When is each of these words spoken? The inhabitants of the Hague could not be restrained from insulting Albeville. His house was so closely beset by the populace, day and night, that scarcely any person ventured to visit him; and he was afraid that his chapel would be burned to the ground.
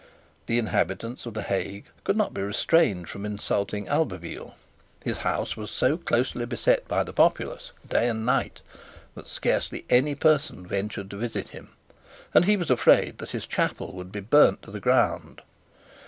The 0.47 0.57
inhabitants 0.57 1.27
of 1.27 1.35
the 1.35 1.43
Hague 1.43 1.85
could 2.03 2.17
not 2.17 2.33
be 2.33 2.41
restrained 2.41 3.07
from 3.07 3.23
insulting 3.23 3.85
Albeville. 3.87 4.55
His 5.03 5.17
house 5.19 5.55
was 5.55 5.69
so 5.69 5.95
closely 5.95 6.43
beset 6.47 6.87
by 6.87 7.03
the 7.03 7.13
populace, 7.13 7.71
day 7.87 8.09
and 8.09 8.25
night, 8.25 8.61
that 9.13 9.27
scarcely 9.29 9.85
any 9.91 10.15
person 10.15 10.65
ventured 10.65 11.11
to 11.11 11.17
visit 11.17 11.49
him; 11.49 11.69
and 12.33 12.45
he 12.45 12.57
was 12.57 12.71
afraid 12.71 13.19
that 13.19 13.29
his 13.29 13.45
chapel 13.45 13.93
would 13.93 14.11
be 14.11 14.21
burned 14.21 14.63
to 14.63 14.71
the 14.71 14.79
ground. 14.79 15.43